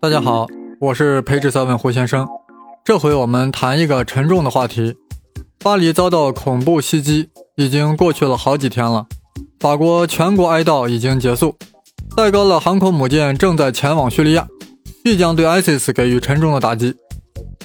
[0.00, 0.46] 大家好，
[0.78, 2.24] 我是培智三问胡先生。
[2.84, 4.94] 这回我们谈一个沉重的话题：
[5.58, 9.06] 巴黎遭到恐怖袭击，已经过去了好几天了。
[9.58, 11.56] 法国全国哀悼已经结束，
[12.16, 14.46] 戴高乐航空母舰正在前往叙利亚，
[15.02, 16.94] 必将对 ISIS 给予沉重的打击。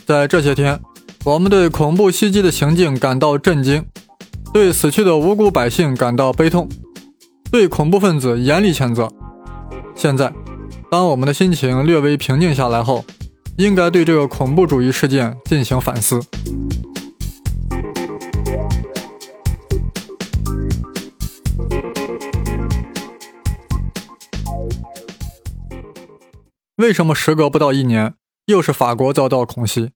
[0.08, 0.82] 在这些天，
[1.24, 3.86] 我们对恐怖袭击的行径感到震惊，
[4.52, 6.68] 对死去的无辜百姓感到悲痛，
[7.52, 9.08] 对恐怖分子严厉谴责。
[9.94, 10.34] 现在。
[10.94, 13.04] 当我们的心情略微平静下来后，
[13.58, 16.20] 应该对这个恐怖主义事件进行反思。
[26.76, 28.14] 为什么时隔不到一年，
[28.46, 29.94] 又是法国遭到恐袭？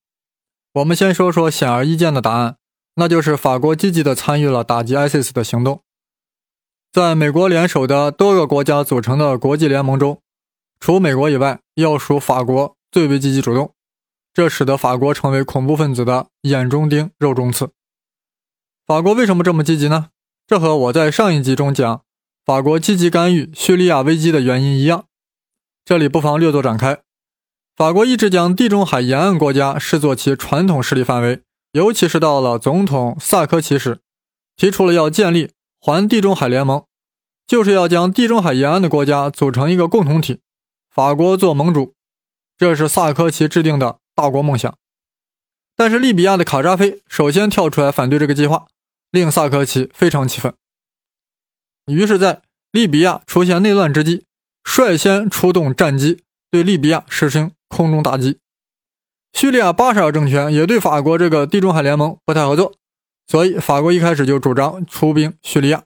[0.74, 2.56] 我们先说说显而易见的答案，
[2.96, 5.84] 那就是法国积极的参与了打击 ISIS 的行动。
[6.92, 10.20] 在美国联手的多个国家组成的国际联盟中。
[10.80, 13.74] 除美国以外，要数法国最为积极主动，
[14.34, 17.70] 这使得法国成为恐怖分子的眼中钉、肉中刺。
[18.86, 20.10] 法国为什么这么积极呢？
[20.46, 22.02] 这和我在上一集中讲
[22.46, 25.06] 法国积极干预叙利亚危机的原因一样。
[25.84, 27.00] 这里不妨略作展开。
[27.76, 31.42] 法国一直将地中海沿岸国家视作其传统势力范围，
[31.74, 34.00] 尤其是到了总统萨科齐时，
[34.56, 36.86] 提出了要建立环地中海联盟，
[37.46, 40.40] 就是要将地中海沿岸的国家组成一个共同体。
[40.98, 41.94] 法国做盟主，
[42.58, 44.76] 这是萨科齐制定的大国梦想。
[45.76, 48.66] 但是利比亚的卡扎菲首先跳出来反对这个计划，
[49.12, 50.56] 令萨科齐非常气愤。
[51.86, 54.26] 于是，在利比亚出现内乱之际，
[54.64, 58.40] 率先出动战机对利比亚实行空中打击。
[59.34, 62.74] 叙利亚巴沙尔政权也对法国这个地中海联盟不太合作，
[63.28, 65.84] 所以法国一开始就主张出兵叙利亚，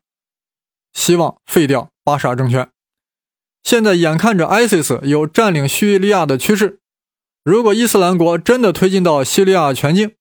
[0.93, 2.69] 希望废掉巴沙尔政权。
[3.63, 6.79] 现在眼看着 ISIS 有占领叙利亚的趋势，
[7.43, 10.15] 如果伊斯兰国真的推进到叙利亚全境，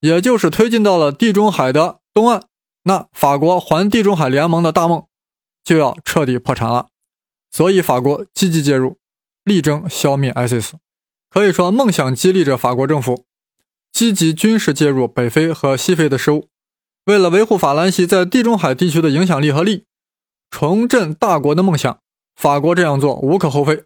[0.00, 2.42] 也就是推进到了地中海的东岸，
[2.84, 5.04] 那法国环地中海联盟的大梦
[5.62, 6.88] 就要彻底破产了。
[7.50, 8.98] 所以法国积极介入，
[9.44, 10.72] 力争消灭 ISIS。
[11.30, 13.24] 可以说，梦想激励着法国政府
[13.92, 16.48] 积极军事介入北非和西非的事务。
[17.06, 19.84] 为了维护法兰西在地中海地区的影响力和利，
[20.50, 22.00] 重振大国的梦想。
[22.40, 23.84] 法国这样做无可厚非，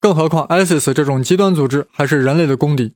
[0.00, 2.94] 更何况 ISIS 这种极端组织还是人类的公敌。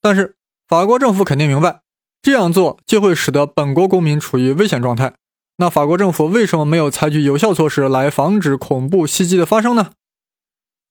[0.00, 1.82] 但是法国政府肯定明白，
[2.22, 5.16] 这样做就会使得本国公民处于危险状态。
[5.56, 9.90] 那法国政府为什么没有采取有效措施来防止恐怖袭击的发生呢？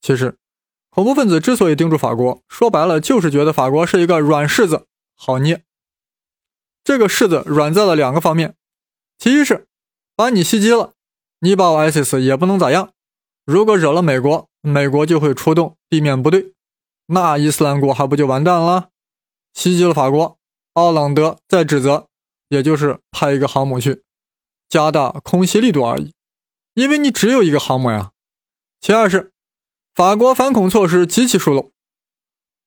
[0.02, 0.38] 其实，
[0.92, 4.86] 恐怖分子之所以盯住法国，说白了就是觉得法国是一个软柿子，
[5.16, 5.64] 好捏。
[6.84, 8.54] 这个柿子软在了两个方面：
[9.18, 9.66] 其一是
[10.16, 10.94] 把你袭击了，
[11.40, 12.94] 你把我 ISIS 也不能咋样。
[13.46, 16.54] 如果惹了美国，美国就会出动地面部队，
[17.08, 18.90] 那伊斯兰国还不就完蛋了？
[19.54, 20.38] 袭击了法国，
[20.74, 22.08] 奥朗德再指责，
[22.50, 24.04] 也就是派一个航母去，
[24.70, 26.14] 加大空袭力度而已。
[26.74, 28.12] 因为你只有一个航母呀。
[28.80, 29.32] 其二是，
[29.94, 31.72] 法国反恐措施极其疏漏，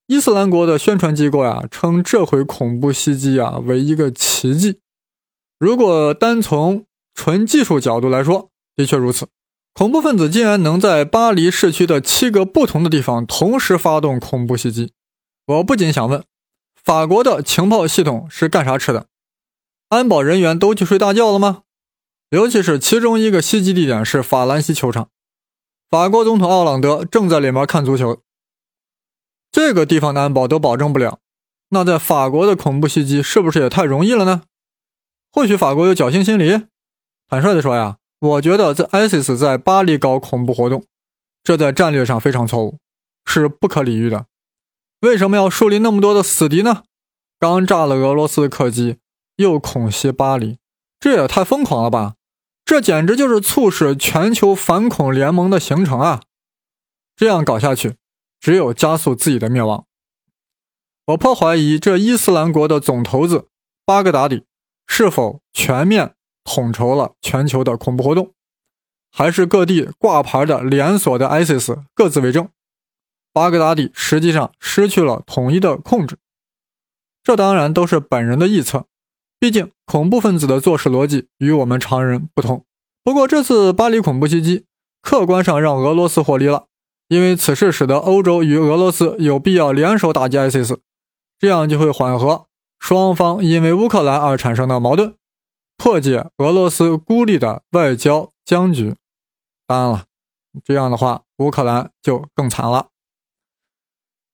[0.05, 4.79] 伊斯兰国的宣传机构呀称这回恐怖袭击啊为一个奇迹。
[5.57, 9.27] 如果单从纯技术角度来说，的确如此。
[9.77, 14.93] 恐怖分子竟然能在巴黎市区的七个不同的地方同时发动恐怖袭击，
[15.47, 16.23] 我不禁想问：
[16.81, 19.07] 法国的情报系统是干啥吃的？
[19.89, 21.63] 安保人员都去睡大觉了吗？
[22.29, 25.09] 尤其是其中一个袭击地点是法兰西球场，
[25.89, 28.21] 法国总统奥朗德正在里面看足球，
[29.51, 31.19] 这个地方的安保都保证不了，
[31.71, 34.43] 那在法国的恐怖袭击是不是也太容易了呢？
[35.33, 36.61] 或许法国有侥幸心理？
[37.27, 37.97] 坦率地说呀。
[38.25, 40.83] 我觉得在 ISIS 在巴黎搞恐怖活动，
[41.43, 42.79] 这在战略上非常错误，
[43.25, 44.25] 是不可理喻的。
[45.01, 46.83] 为什么要树立那么多的死敌呢？
[47.39, 48.97] 刚炸了俄罗斯客机，
[49.35, 50.57] 又恐袭巴黎，
[50.99, 52.15] 这也太疯狂了吧！
[52.63, 56.21] 这简直就是促使全球反恐联盟的形成啊！
[57.15, 57.97] 这样搞下去，
[58.39, 59.85] 只有加速自己的灭亡。
[61.07, 63.49] 我颇怀疑这伊斯兰国的总头子
[63.85, 64.45] 巴格达底
[64.87, 66.15] 是否全面。
[66.45, 68.31] 统筹了全球的恐怖活动，
[69.11, 72.47] 还是各地挂牌的连锁的 ISIS 各自为政？
[73.33, 76.17] 巴格达底实际上失去了统一的控制。
[77.21, 78.85] 这当然都是本人的臆测，
[79.39, 82.63] 毕竟恐怖分子的做事逻辑与我们常人不同。
[83.03, 84.65] 不过这次巴黎恐怖袭击，
[85.01, 86.67] 客观上让俄罗斯获利了，
[87.07, 90.77] 因为此事使得欧洲与俄罗斯有必要联手打击 ISIS，
[91.37, 92.45] 这样就会缓和
[92.79, 95.15] 双方因为乌克兰而产生的矛盾。
[95.77, 98.95] 破解俄罗斯孤立的外交僵局，
[99.67, 100.05] 当然了，
[100.63, 102.87] 这样的话乌克兰就更惨了。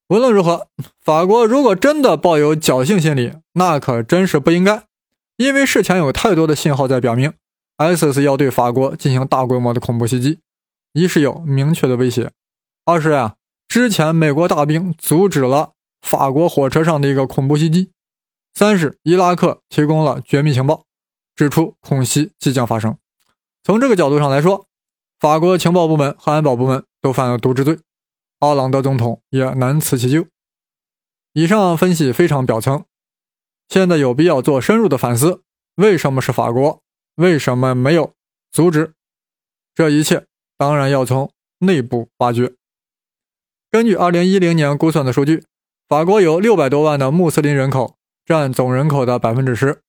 [0.08, 0.68] 无论如何，
[1.00, 4.84] 法国如果真的抱有侥幸心理，那可真是不应该，
[5.36, 7.32] 因为事前有太多的信号在表明
[7.78, 10.40] ，ISIS 要对法国进行大规模的恐怖袭击。
[10.92, 12.30] 一是有明确的威胁，
[12.84, 13.36] 二是呀，
[13.66, 15.72] 之前美国大兵阻止了
[16.02, 17.90] 法国火车上的一个恐怖袭击，
[18.52, 20.84] 三是伊拉克提供了绝密情报，
[21.34, 22.96] 指出恐袭即将发生。
[23.62, 24.66] 从这个角度上来说，
[25.18, 27.78] 法国情报部门和安保部门都犯了渎职罪。
[28.40, 30.26] 奥朗德总统也难辞其咎。
[31.32, 32.84] 以上分析非常表层，
[33.68, 35.42] 现在有必要做深入的反思：
[35.76, 36.82] 为什么是法国？
[37.14, 38.14] 为什么没有
[38.50, 38.94] 阻止？
[39.74, 40.26] 这一切
[40.58, 42.54] 当然要从内部挖掘。
[43.70, 45.44] 根据2010年估算的数据，
[45.88, 47.96] 法国有600多万的穆斯林人口，
[48.26, 49.82] 占总人口的百分之十。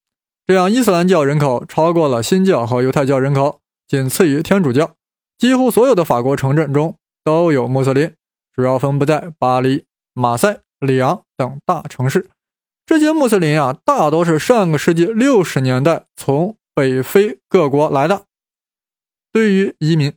[0.46, 4.96] 这样，伊斯兰教人口超过了新教和犹太教人口，仅次于天主教。
[5.38, 8.14] 几乎所有的法国城镇中都有穆斯林。
[8.54, 12.30] 主要分布在巴黎、马赛、里昂等大城市。
[12.86, 18.26] 这些穆斯林啊，大多是上个世纪六十年代从北非各国来的。
[19.32, 20.14] 对于移民，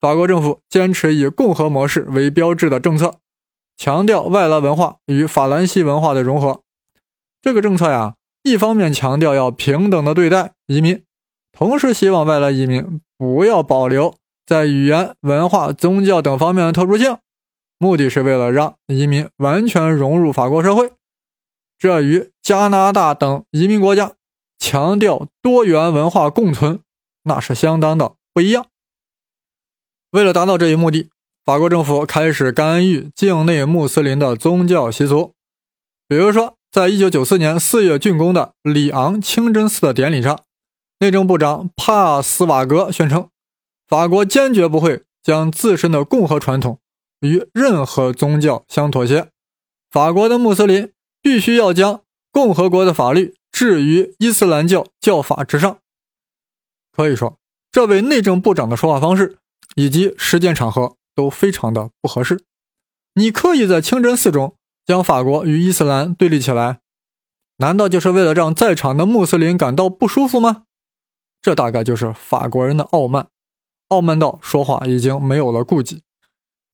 [0.00, 3.16] 法国政府坚持以共和模式为标志的政策，
[3.76, 6.62] 强调外来文化与法兰西文化的融合。
[7.40, 11.04] 这个政策呀，一方面强调要平等的对待移民，
[11.52, 14.14] 同时希望外来移民不要保留
[14.46, 17.18] 在语言、文化、宗教等方面的特殊性。
[17.78, 20.92] 目的是为了让移民完全融入法国社会，
[21.78, 24.12] 这与加拿大等移民国家
[24.58, 26.80] 强调多元文化共存
[27.22, 28.66] 那是相当的不一样。
[30.10, 31.08] 为了达到这一目的，
[31.44, 35.34] 法国政府开始干预境内穆斯林的宗教习俗。
[36.06, 40.44] 比如说，在一九九四年四月竣工的里昂清真寺的典礼上，
[41.00, 43.28] 内政部长帕斯瓦格宣称，
[43.88, 46.78] 法国坚决不会将自身的共和传统。
[47.22, 49.28] 与任何宗教相妥协，
[49.90, 52.02] 法国的穆斯林必须要将
[52.32, 55.80] 共和国的法律置于伊斯兰教教法之上。
[56.96, 57.36] 可以说，
[57.72, 59.36] 这位内政部长的说话方式
[59.74, 62.40] 以及时间场合都非常的不合适。
[63.14, 64.56] 你刻意在清真寺中
[64.90, 66.80] 将法国与伊斯兰对立起来，
[67.58, 70.64] 难道就是为了让在场的穆斯林感到不舒服吗？
[71.40, 73.28] 这大概就是法国人的傲慢，
[73.86, 76.02] 傲慢到说话已经没有了顾忌。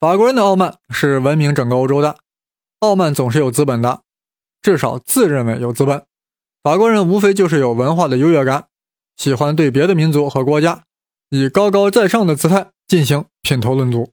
[0.00, 2.16] 法国人的傲慢是闻名整个欧洲的，
[2.78, 4.00] 傲慢总是有资本的，
[4.62, 6.02] 至少自认为有资本。
[6.62, 8.68] 法国人无非就是有文化的优越感，
[9.18, 10.84] 喜欢对别的民族和国家
[11.28, 14.10] 以高高在上的姿态进行品头论足，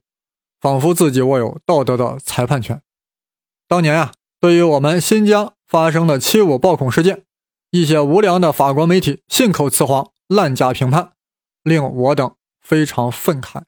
[0.60, 2.82] 仿佛自己握有道德的裁判权。
[3.74, 7.24] 当年啊，对于我们新疆发生的七五暴恐事件，
[7.72, 11.14] 一些无良的法国媒体信口雌黄、滥加评判，
[11.64, 13.64] 令我等非常愤慨。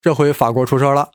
[0.00, 1.10] 这回法国出事了。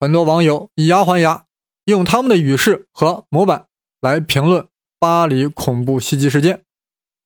[0.00, 1.44] 很多网友以牙还牙，
[1.84, 3.66] 用他们的语势和模板
[4.00, 4.66] 来评论
[4.98, 6.64] 巴黎恐怖袭击事件，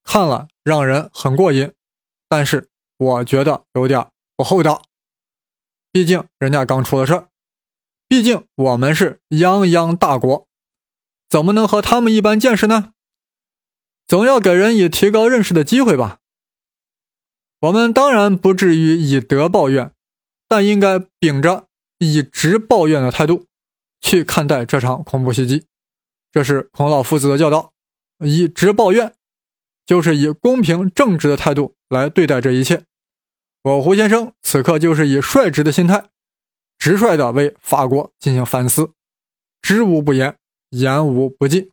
[0.03, 1.73] 看了让人很过瘾，
[2.29, 4.05] 但是我觉得有点
[4.37, 4.83] 不厚道。
[5.93, 7.28] 毕竟人家刚出了事儿，
[8.09, 10.49] 毕竟我们是泱泱大国，
[11.29, 12.93] 怎么能和他们一般见识呢？
[14.07, 16.19] 总要给人以提高认识的机会吧。
[17.61, 19.93] 我们当然不至于以德报怨，
[20.49, 21.67] 但应该秉着。
[22.01, 23.47] 以直报怨的态度
[24.01, 25.65] 去看待这场恐怖袭击，
[26.31, 27.73] 这是孔老夫子的教导。
[28.25, 29.15] 以直报怨，
[29.85, 32.85] 就是以公平正直的态度来对待这一切。
[33.65, 36.09] 我胡先生此刻就是以率直的心态，
[36.89, 38.93] 直率地为法国进行反思，
[39.61, 40.39] 知无不言，
[40.71, 41.71] 言无不尽。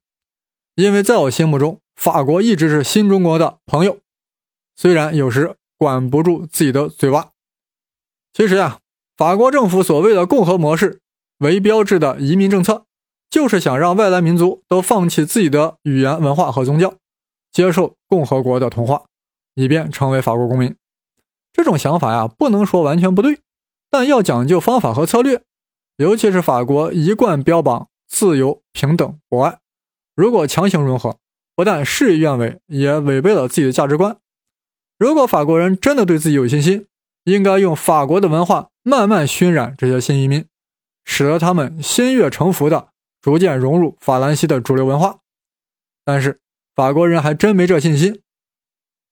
[0.76, 4.00] 因为在我心目中，法国一直是新中国的朋友，
[4.76, 7.30] 虽然有时管不住自己的嘴巴。
[8.34, 8.80] 其实呀。
[9.18, 11.00] 法国政府所谓的共和模式
[11.38, 12.84] 为标志的移民政策，
[13.30, 16.96] 就是想让外来民族都放弃自己的语言、文化和宗教，
[17.50, 19.06] 接受共和国的同化，
[19.54, 20.76] 以便成为法国公民。
[21.54, 23.40] 这种想法呀，不能说完全不对，
[23.98, 25.42] 但要讲究方法和策略。
[25.96, 29.60] 尤其是法国一贯标榜自由、平等、博爱，
[30.14, 31.18] 如果强行融合，
[31.56, 34.18] 不但事与愿违，也违背了自己的价值观。
[35.00, 36.88] 如果法国人真的对自己有信心，
[37.24, 38.72] 应该用法国的文化。
[38.84, 40.46] 慢慢熏染这些新移民，
[41.06, 42.90] 使得他们心悦诚服的
[43.22, 45.20] 逐渐融入法兰西的主流文化。
[46.04, 46.42] 但是
[46.76, 48.22] 法国人还真没这信心，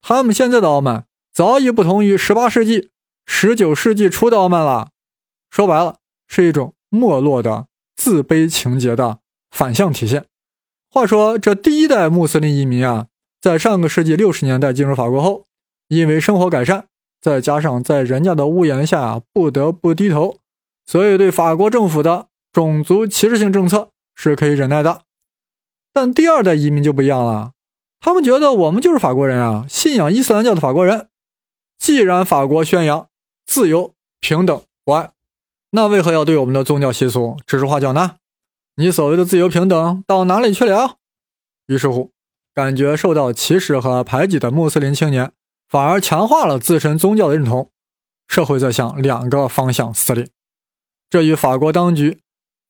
[0.02, 2.92] 他们现在的傲慢早已不同于18世纪、
[3.27, 4.89] 19世纪初的傲慢了。
[5.50, 9.20] 说白了，是一种没落的自卑情节的
[9.51, 10.25] 反向体现。
[10.89, 13.08] 话说，这第一代穆斯林移民啊，
[13.42, 15.46] 在上个世纪60年代进入法国后，
[15.88, 16.88] 因为生活改善。
[17.22, 20.39] 再加上在人家的屋檐下不得不低头，
[20.86, 25.03] 所以对法国政府的种族歧视性政策是可以忍耐的。
[25.94, 27.53] 但第二代移民就不一样了，
[28.01, 31.08] 他们觉得我们就是法国人啊，信仰伊斯兰教的法国人。
[31.80, 33.08] 既然法国宣扬
[33.53, 35.12] 自由、平等、博爱，
[35.69, 38.15] 那为何要对我们的宗教习俗指手画脚呢？
[38.77, 40.98] 你所谓的自由平等到哪里去了？
[41.67, 42.10] 于是乎，
[42.55, 45.31] 感觉受到歧视和排挤的穆斯林青年
[45.69, 47.69] 反而强化了自身宗教的认同，
[48.27, 50.27] 社会在向两个方向撕裂。
[51.12, 52.22] 这与法国当局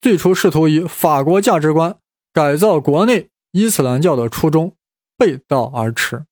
[0.01, 1.95] 最初试图以法国价值观
[2.33, 4.75] 改造国内伊斯兰教的初衷
[5.17, 6.25] 背道而驰。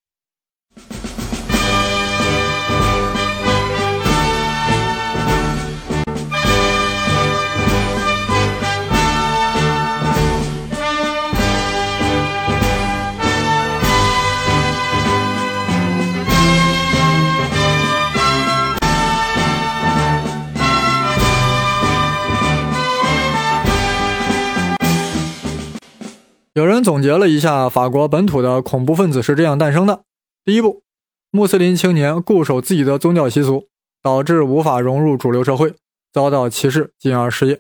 [26.84, 30.04] 总结了一下，法国本土的恐怖分子是这样诞生的：
[30.44, 30.84] 第一步，
[31.30, 33.68] 穆斯林青年固守自己的宗教习俗，
[34.02, 35.76] 导致无法融入主流社会，
[36.12, 37.58] 遭到歧视，进而失业；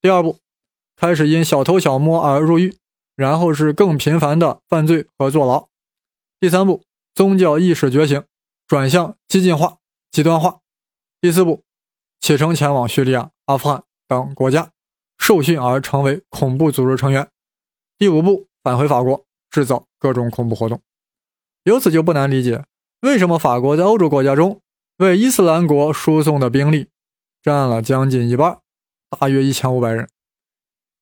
[0.00, 0.38] 第二步，
[0.96, 2.76] 开始因小偷小摸而入狱，
[3.14, 5.68] 然后是更频繁的犯罪和坐牢；
[6.40, 6.82] 第三步，
[7.14, 8.22] 宗教意识觉醒，
[8.66, 9.76] 转向激进化、
[10.10, 10.60] 极端化；
[11.20, 11.62] 第四步，
[12.20, 14.70] 启程前往叙利亚、阿富汗等国家
[15.18, 17.28] 受训而成为恐怖组织成员。
[17.98, 20.82] 第五步，返回法国，制造各种恐怖活动。
[21.64, 22.64] 由此就不难理解，
[23.00, 24.60] 为什么法国在欧洲国家中
[24.98, 26.88] 为伊斯兰国输送的兵力
[27.42, 28.58] 占了将近一半，
[29.18, 30.08] 大约一千五百人。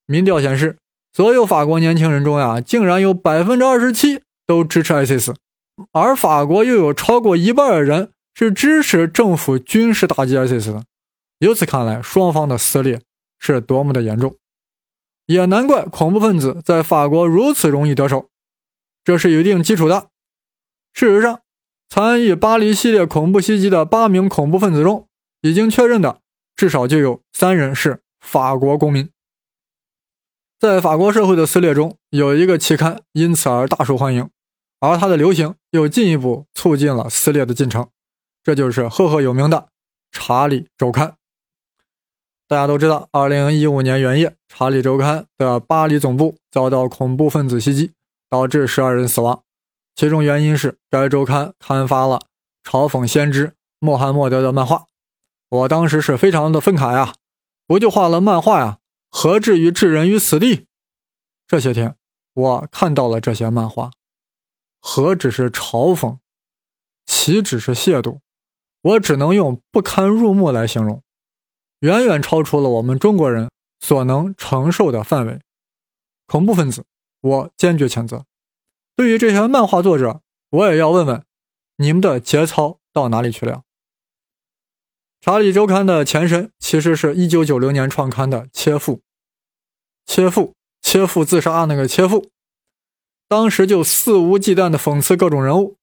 [0.05, 0.77] 民调显示，
[1.11, 5.35] 所有法国年轻人中呀，竟然有百分之二十七都支持 ISIS，
[5.91, 10.85] 而法国又有超过一半的人是支持政府军事打击 ISIS 的。
[11.39, 13.01] 由此看来，双方的撕裂
[13.37, 14.37] 是多么的严重。
[15.25, 18.29] 也难怪恐怖分子在法国如此容易得手，
[19.03, 20.09] 这是有一定基础的。
[20.93, 21.41] 事实上，
[21.89, 25.07] 参与巴黎系列恐怖袭击的八名恐怖分子中，
[25.41, 26.21] 已经确认的
[26.55, 29.09] 至少就有三人是法国公民。
[30.59, 34.29] 在法国社会的撕裂中，有一个期刊因此而大受欢迎，
[34.79, 37.89] 而它的流行又进一步促进了撕裂的进程，
[38.43, 39.57] 这就是赫赫有名的
[40.11, 41.07] 《查理周刊》。
[42.47, 47.93] 大家都知道，二零一五年元夜，《查理周刊》的巴黎总部遭到恐怖分子袭击，
[48.29, 49.41] 导致十二人死亡。
[49.95, 52.19] 其中原因是该周刊刊发了
[52.63, 54.85] 嘲讽先知穆罕默德的漫画。
[55.49, 57.15] 我当时是非常的愤慨啊！
[57.65, 58.77] 不就画了漫画呀，
[59.09, 60.67] 何至于置人于死地？
[61.47, 61.95] 这些天，
[62.33, 63.89] 我看到了这些漫画，
[64.79, 66.19] 何止是嘲讽，
[67.07, 68.19] 岂止是亵渎？
[68.81, 71.01] 我只能用不堪入目来形容。
[71.85, 75.39] 远远超出了我们中国人所能承受的范围。
[76.25, 76.83] 恐怖分子，
[77.21, 78.25] 我坚决谴责。
[78.95, 81.23] 对于这些漫画作者，我也要问问：
[81.77, 83.61] 你们的节操到哪里去了？
[85.21, 88.97] 查理周刊的前身其实是一九九零年创刊的《切腹》，
[90.07, 92.31] 切腹，切腹自杀那个切腹，
[93.27, 95.77] 当时就肆无忌惮的讽刺各种人物，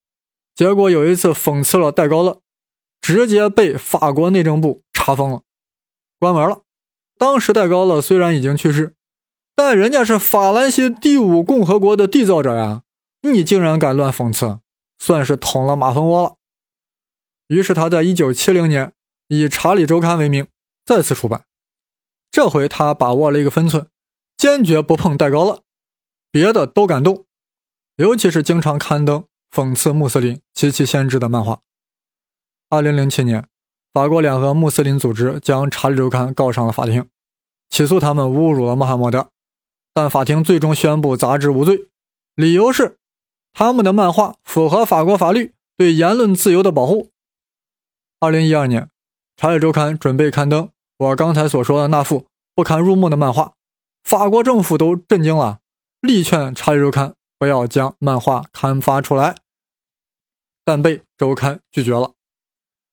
[0.56, 2.40] 结果有一次讽刺了戴高乐，
[3.00, 5.42] 直接被法国内政部查封了。
[6.22, 6.62] 关门了。
[7.18, 8.94] 当时戴高乐虽然已经去世，
[9.56, 12.84] 但人家是法兰西第五共和国的缔造者呀！
[13.22, 14.60] 你竟然敢乱讽刺，
[15.00, 16.36] 算是捅了马蜂窝了。
[17.48, 18.92] 于是他在一九七零年
[19.26, 20.46] 以《查理周刊》为名
[20.86, 21.44] 再次出版。
[22.30, 23.88] 这回他把握了一个分寸，
[24.36, 25.64] 坚决不碰戴高乐，
[26.30, 27.24] 别的都敢动，
[27.96, 31.62] 尤其是经常刊登讽刺穆斯林及其先知的漫画。
[32.68, 33.48] 二零零七年。
[33.92, 37.06] 法国两个穆斯林组织将《查理周刊》告上了法庭，
[37.68, 39.28] 起诉他们侮辱了穆罕默德，
[39.92, 41.88] 但法庭最终宣布杂志无罪，
[42.34, 42.96] 理由是
[43.52, 47.10] 他们的漫画符合法国法律对言论自由的保护。
[48.18, 48.84] 二零一二年，
[49.36, 53.52] 《查理周刊》准备刊登我刚才所说的那幅不堪入目的漫画，
[54.02, 55.58] 法国政府都震惊了，
[56.00, 59.34] 力劝《查理周刊》不要将漫画刊发出来，
[60.64, 62.12] 但被周刊拒绝了。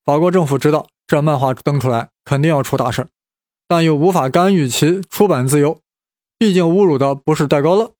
[0.09, 3.09] 法国政府知道这漫画登出来肯定要出大事，
[3.67, 5.81] 但又无法干预其出版自由，
[6.39, 7.93] 毕竟侮辱的不是戴高乐。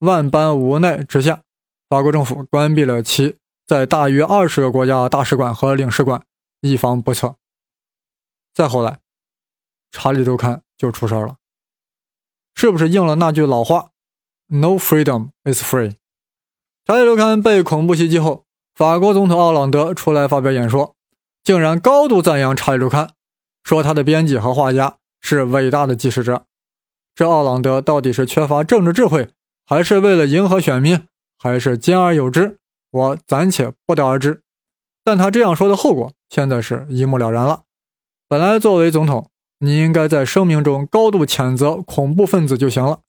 [0.00, 1.40] 万般无奈之下，
[1.88, 6.22] 法国政府关闭了其在大约二十个国家大使馆和领事馆，
[6.60, 7.36] 以防不测。
[8.52, 8.90] 再后来，
[9.90, 11.36] 《查理周刊》就出事了，
[12.54, 13.92] 是不是应了那句老话
[14.48, 15.92] ：“No freedom is free。”
[16.84, 18.44] 《查理周刊》被恐怖袭击后，
[18.74, 20.94] 法国总统奥朗德出来发表演说。
[21.46, 23.04] 竟然高度赞扬《查理周刊》，
[23.62, 26.44] 说他的编辑和画家是伟大的纪实者，
[27.14, 29.28] 这奥朗德到底是缺乏政治智慧，
[29.64, 31.06] 还是为了迎合选民，
[31.38, 32.58] 还是兼而有之？
[32.90, 34.42] 我暂且不得而知。
[35.04, 37.62] 但他这样说的后果，现在是一目了然了。
[38.26, 43.02] 本来作为总统，你应该在声明中高度谴责恐怖分子就行了，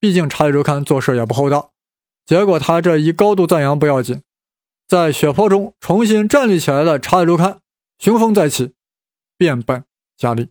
[0.00, 1.72] 毕竟《查理周刊》做事也不厚道。
[2.24, 4.22] 结果他这一高度赞扬不要紧，
[4.88, 7.50] 在血泊中重新站立起来的《查理周刊》
[7.98, 8.74] 雄风再起，
[9.36, 9.84] 变本
[10.16, 10.50] 加厉。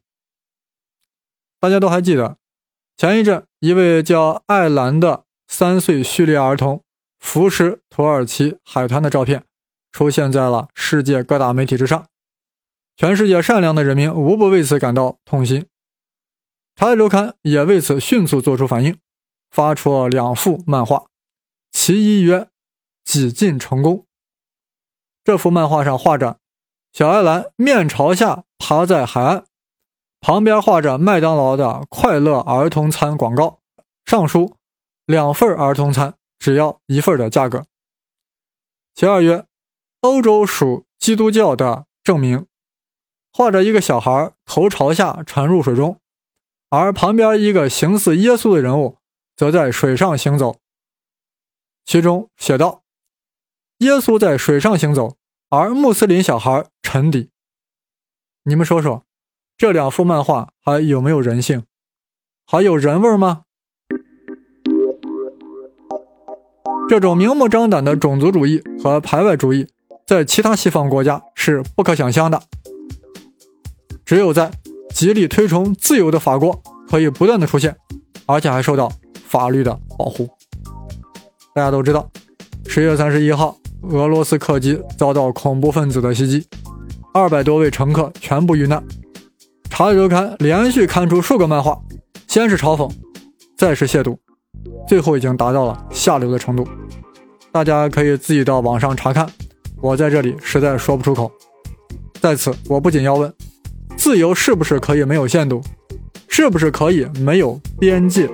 [1.59, 2.37] 大家都还记得，
[2.97, 6.83] 前一阵一位叫艾兰的三岁叙利亚儿童
[7.19, 9.45] 扶持土耳其海滩的照片，
[9.91, 12.07] 出现在了世界各大媒体之上。
[12.95, 15.61] 全世界善良的人民无不为此感到痛心。
[16.75, 18.97] 《查理周刊》也为此迅速做出反应，
[19.49, 21.05] 发出了两幅漫画，
[21.71, 22.49] 其一曰
[23.05, 24.05] “几近成功”。
[25.23, 26.39] 这幅漫画上画着
[26.93, 29.45] 小艾兰面朝下趴在海岸。
[30.21, 33.59] 旁边画着麦当劳的快乐儿童餐广告，
[34.05, 34.55] 上书
[35.05, 37.65] “两份儿童餐只要一份的价格”。
[38.93, 39.47] 其二曰
[40.01, 42.45] “欧洲属基督教的证明”，
[43.33, 45.99] 画着一个小孩头朝下沉入水中，
[46.69, 48.99] 而旁边一个形似耶稣的人物
[49.35, 50.57] 则在水上行走。
[51.83, 52.83] 其中写道
[53.79, 55.17] ：“耶稣在水上行走，
[55.55, 57.29] 而穆斯林小孩沉底。”
[58.43, 59.03] 你们说说。
[59.55, 61.63] 这两幅漫画还有没有人性？
[62.43, 63.43] 还有人味吗？
[66.89, 69.67] 这种明目张胆的种族主义和排外主义，
[70.07, 72.41] 在其他西方国家是不可想象的。
[74.03, 74.51] 只有在
[74.89, 77.77] 极力推崇自由的法国，可以不断的出现，
[78.25, 80.27] 而且还受到法律的保护。
[81.53, 82.09] 大家都知道，
[82.65, 83.55] 十月三十一号，
[83.89, 86.47] 俄罗斯客机遭到恐怖分子的袭击，
[87.13, 88.81] 二百多位乘客全部遇难。
[89.69, 91.77] 查理周刊连续刊出数个漫画，
[92.27, 92.89] 先是嘲讽，
[93.57, 94.15] 再是亵渎，
[94.87, 96.65] 最后已经达到了下流的程度。
[97.51, 99.29] 大家可以自己到网上查看，
[99.81, 101.31] 我在这里实在说不出口。
[102.21, 103.31] 在此，我不仅要问：
[103.97, 105.61] 自由是不是可以没有限度？
[106.29, 108.29] 是不是可以没有边界？